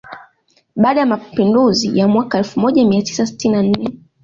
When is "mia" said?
2.85-3.01